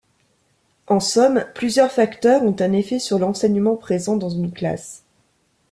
[0.87, 5.03] En somme, plusieurs facteurs ont un effet sur l'enseignement présent dans une classe.